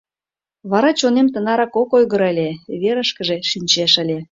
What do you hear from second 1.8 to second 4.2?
ок ойгыро ыле, верышкыже шинчеш ыле...